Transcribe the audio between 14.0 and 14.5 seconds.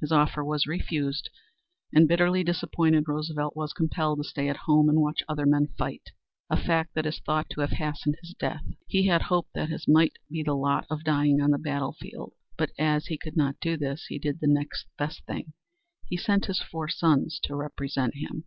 he did the